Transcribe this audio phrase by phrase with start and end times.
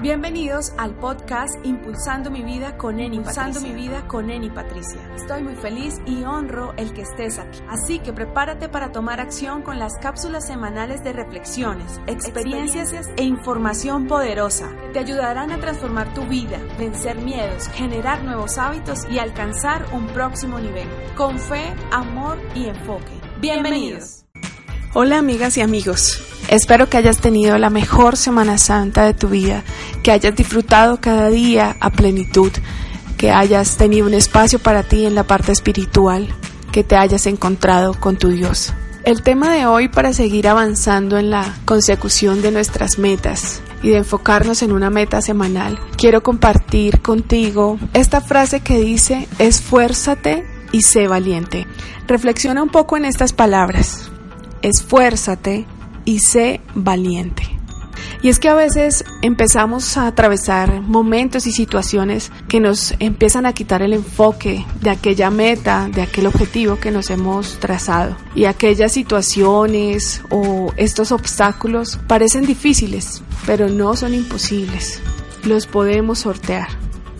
[0.00, 4.98] Bienvenidos al podcast Impulsando mi vida con Eni Impulsando mi vida con Eni Patricia.
[5.14, 7.58] Estoy muy feliz y honro el que estés aquí.
[7.68, 13.24] Así que prepárate para tomar acción con las cápsulas semanales de reflexiones, experiencias, experiencias e
[13.24, 14.74] información poderosa.
[14.94, 20.58] Te ayudarán a transformar tu vida, vencer miedos, generar nuevos hábitos y alcanzar un próximo
[20.60, 20.88] nivel.
[21.14, 23.20] Con fe, amor y enfoque.
[23.38, 24.24] Bienvenidos.
[24.92, 26.20] Hola amigas y amigos.
[26.48, 29.62] Espero que hayas tenido la mejor Semana Santa de tu vida,
[30.02, 32.50] que hayas disfrutado cada día a plenitud,
[33.16, 36.26] que hayas tenido un espacio para ti en la parte espiritual,
[36.72, 38.74] que te hayas encontrado con tu Dios.
[39.04, 43.98] El tema de hoy para seguir avanzando en la consecución de nuestras metas y de
[43.98, 51.06] enfocarnos en una meta semanal, quiero compartir contigo esta frase que dice, esfuérzate y sé
[51.06, 51.68] valiente.
[52.08, 54.10] Reflexiona un poco en estas palabras.
[54.62, 55.66] Esfuérzate
[56.04, 57.60] y sé valiente.
[58.22, 63.54] Y es que a veces empezamos a atravesar momentos y situaciones que nos empiezan a
[63.54, 68.16] quitar el enfoque de aquella meta, de aquel objetivo que nos hemos trazado.
[68.34, 75.00] Y aquellas situaciones o estos obstáculos parecen difíciles, pero no son imposibles.
[75.44, 76.68] Los podemos sortear.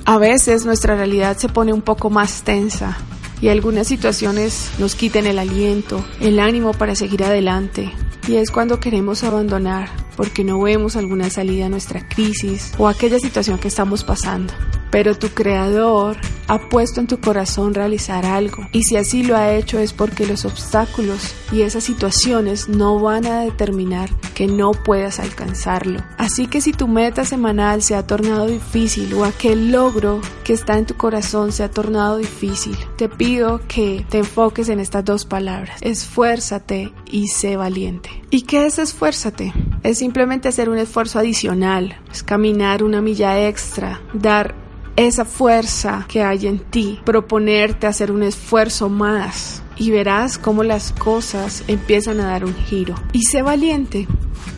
[0.05, 2.99] A veces nuestra realidad se pone un poco más tensa
[3.41, 7.93] y algunas situaciones nos quiten el aliento, el ánimo para seguir adelante,
[8.29, 13.19] y es cuando queremos abandonar porque no vemos alguna salida a nuestra crisis o aquella
[13.19, 14.53] situación que estamos pasando.
[14.91, 16.19] Pero tu creador
[16.51, 20.27] ha puesto en tu corazón realizar algo y si así lo ha hecho es porque
[20.27, 26.03] los obstáculos y esas situaciones no van a determinar que no puedas alcanzarlo.
[26.19, 30.77] Así que si tu meta semanal se ha tornado difícil o aquel logro que está
[30.77, 35.27] en tu corazón se ha tornado difícil, te pido que te enfoques en estas dos
[35.27, 35.79] palabras.
[35.83, 38.11] Esfuérzate y sé valiente.
[38.31, 39.53] ¿Y qué es esfuérzate?
[39.85, 46.23] Es simplemente hacer un esfuerzo adicional, es caminar una milla extra, dar esa fuerza que
[46.23, 52.27] hay en ti, proponerte hacer un esfuerzo más y verás cómo las cosas empiezan a
[52.27, 52.95] dar un giro.
[53.13, 54.07] Y sé valiente.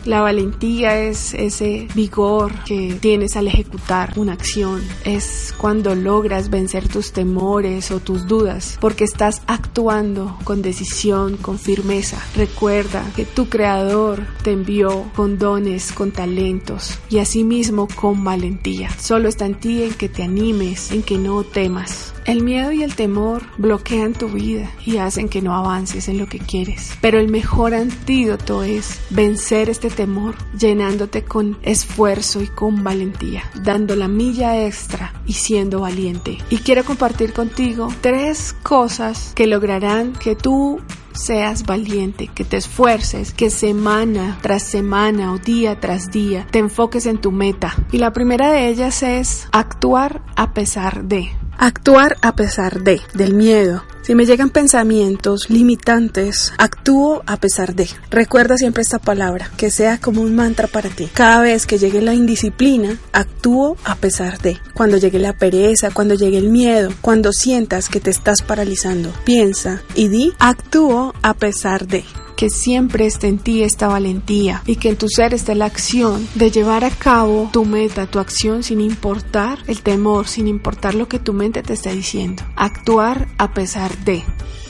[0.05, 4.81] La valentía es ese vigor que tienes al ejecutar una acción.
[5.05, 11.57] Es cuando logras vencer tus temores o tus dudas porque estás actuando con decisión, con
[11.57, 12.17] firmeza.
[12.35, 18.89] Recuerda que tu creador te envió con dones, con talentos y asimismo con valentía.
[18.99, 22.12] Solo está en ti en que te animes, en que no temas.
[22.25, 26.27] El miedo y el temor bloquean tu vida y hacen que no avances en lo
[26.27, 26.91] que quieres.
[27.01, 33.95] Pero el mejor antídoto es vencer este temor llenándote con esfuerzo y con valentía, dando
[33.95, 36.37] la milla extra y siendo valiente.
[36.49, 40.79] Y quiero compartir contigo tres cosas que lograrán que tú
[41.13, 47.05] seas valiente, que te esfuerces, que semana tras semana o día tras día te enfoques
[47.05, 47.75] en tu meta.
[47.91, 51.29] Y la primera de ellas es actuar a pesar de.
[51.57, 53.83] Actuar a pesar de, del miedo.
[54.03, 57.87] Si me llegan pensamientos limitantes, actúo a pesar de.
[58.09, 61.09] Recuerda siempre esta palabra, que sea como un mantra para ti.
[61.13, 64.59] Cada vez que llegue la indisciplina, actúo a pesar de.
[64.73, 69.81] Cuando llegue la pereza, cuando llegue el miedo, cuando sientas que te estás paralizando, piensa
[69.95, 72.03] y di, actúo a pesar de
[72.43, 76.27] que siempre esté en ti esta valentía y que en tu ser esté la acción
[76.35, 81.07] de llevar a cabo tu meta, tu acción sin importar el temor, sin importar lo
[81.07, 82.43] que tu mente te esté diciendo.
[82.57, 84.23] Actuar a pesar de.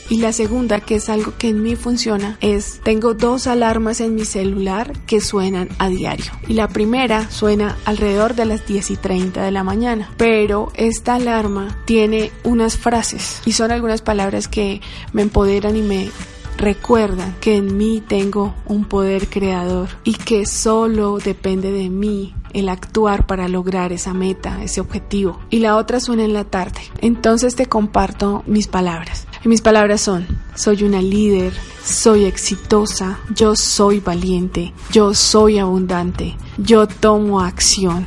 [0.08, 4.14] Y la segunda, que es algo que en mí funciona, es tengo dos alarmas en
[4.14, 6.32] mi celular que suenan a diario.
[6.48, 10.12] Y la primera suena alrededor de las 10 y 30 de la mañana.
[10.18, 14.80] Pero esta alarma tiene unas frases y son algunas palabras que
[15.12, 16.12] me empoderan y me
[16.58, 22.70] Recuerda que en mí tengo un poder creador y que solo depende de mí el
[22.70, 25.40] actuar para lograr esa meta, ese objetivo.
[25.50, 26.82] Y la otra suena en la tarde.
[27.02, 29.28] Entonces te comparto mis palabras.
[29.44, 31.54] Y mis palabras son, soy una líder,
[31.84, 38.06] soy exitosa, yo soy valiente, yo soy abundante, yo tomo acción,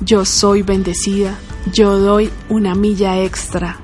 [0.00, 1.36] yo soy bendecida,
[1.72, 3.80] yo doy una milla extra.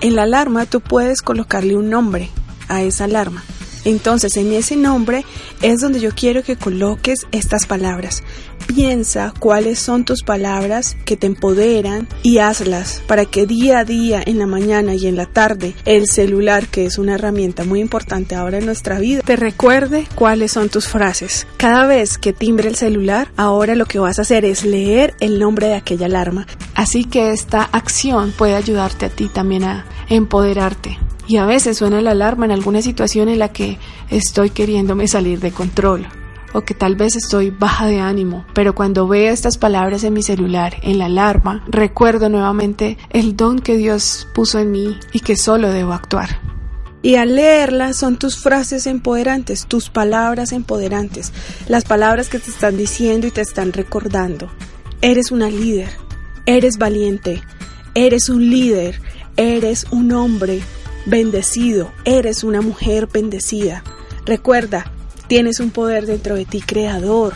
[0.00, 2.30] En la alarma tú puedes colocarle un nombre
[2.68, 3.44] a esa alarma.
[3.84, 5.24] Entonces en ese nombre
[5.62, 8.22] es donde yo quiero que coloques estas palabras.
[8.66, 14.22] piensa cuáles son tus palabras que te empoderan y hazlas para que día a día,
[14.24, 18.34] en la mañana y en la tarde, el celular, que es una herramienta muy importante
[18.34, 21.46] ahora en nuestra vida, te recuerde cuáles son tus frases.
[21.58, 25.38] Cada vez que timbre el celular, ahora lo que vas a hacer es leer el
[25.38, 26.46] nombre de aquella alarma.
[26.74, 31.03] Así que esta acción puede ayudarte a ti también a empoderarte.
[31.26, 33.78] Y a veces suena la alarma en alguna situación en la que
[34.10, 36.06] estoy queriéndome salir de control
[36.54, 40.22] o que tal vez estoy baja de ánimo, pero cuando veo estas palabras en mi
[40.22, 45.36] celular, en la alarma, recuerdo nuevamente el don que Dios puso en mí y que
[45.36, 46.40] solo debo actuar.
[47.02, 51.32] Y al leerlas son tus frases empoderantes, tus palabras empoderantes,
[51.68, 54.48] las palabras que te están diciendo y te están recordando.
[55.02, 55.90] Eres una líder,
[56.46, 57.42] eres valiente,
[57.94, 59.02] eres un líder,
[59.36, 60.62] eres un hombre
[61.06, 63.82] bendecido, eres una mujer bendecida.
[64.26, 64.90] Recuerda,
[65.26, 67.34] Tienes un poder dentro de ti creador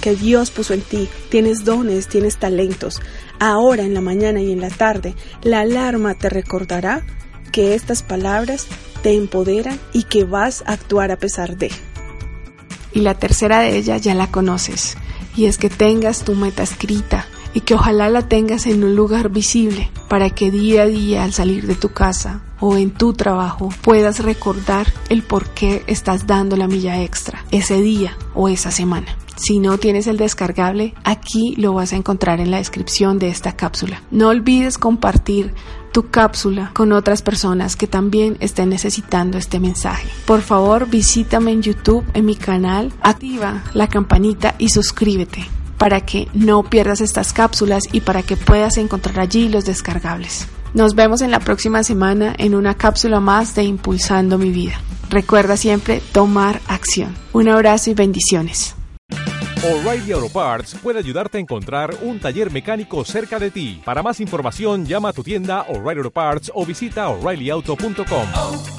[0.00, 1.08] que Dios puso en ti.
[1.30, 3.00] Tienes dones, tienes talentos.
[3.40, 7.04] Ahora en la mañana y en la tarde, la alarma te recordará
[7.50, 8.66] que estas palabras
[9.02, 11.70] te empoderan y que vas a actuar a pesar de.
[12.92, 14.96] Y la tercera de ellas ya la conoces,
[15.34, 19.30] y es que tengas tu meta escrita y que ojalá la tengas en un lugar
[19.30, 23.70] visible para que día a día al salir de tu casa o en tu trabajo
[23.82, 29.16] puedas recordar el por qué estás dando la milla extra ese día o esa semana.
[29.36, 33.56] Si no tienes el descargable, aquí lo vas a encontrar en la descripción de esta
[33.56, 34.02] cápsula.
[34.10, 35.52] No olvides compartir
[35.92, 40.08] tu cápsula con otras personas que también estén necesitando este mensaje.
[40.26, 45.44] Por favor, visítame en YouTube, en mi canal, activa la campanita y suscríbete
[45.78, 50.48] para que no pierdas estas cápsulas y para que puedas encontrar allí los descargables.
[50.74, 54.80] Nos vemos en la próxima semana en una cápsula más de Impulsando mi vida.
[55.08, 57.14] Recuerda siempre tomar acción.
[57.32, 58.74] Un abrazo y bendiciones.
[59.64, 63.80] O'Reilly Auto Parts puede ayudarte a encontrar un taller mecánico cerca de ti.
[63.82, 68.73] Para más información, llama a tu tienda O'Reilly Auto Parts o visita oreillyauto.com.